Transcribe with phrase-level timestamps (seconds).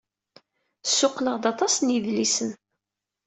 [0.89, 2.51] Ssuqqleɣ-d aṭas n yedlisen.